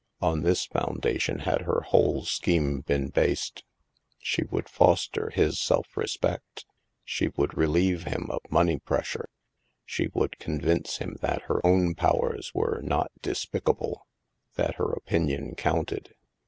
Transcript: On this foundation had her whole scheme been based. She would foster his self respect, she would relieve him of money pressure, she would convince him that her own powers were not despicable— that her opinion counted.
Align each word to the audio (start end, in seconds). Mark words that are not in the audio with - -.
On 0.19 0.41
this 0.41 0.65
foundation 0.65 1.41
had 1.41 1.61
her 1.61 1.81
whole 1.81 2.23
scheme 2.25 2.79
been 2.81 3.09
based. 3.09 3.63
She 4.17 4.43
would 4.45 4.67
foster 4.67 5.29
his 5.29 5.59
self 5.61 5.95
respect, 5.95 6.65
she 7.03 7.27
would 7.37 7.55
relieve 7.55 8.05
him 8.05 8.25
of 8.31 8.39
money 8.49 8.79
pressure, 8.79 9.29
she 9.85 10.07
would 10.15 10.39
convince 10.39 10.97
him 10.97 11.17
that 11.21 11.43
her 11.43 11.63
own 11.63 11.93
powers 11.93 12.51
were 12.51 12.81
not 12.81 13.11
despicable— 13.21 14.07
that 14.57 14.77
her 14.77 14.91
opinion 14.91 15.53
counted. 15.53 16.15